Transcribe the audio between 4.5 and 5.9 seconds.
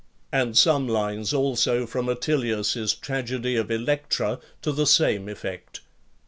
to the same effect.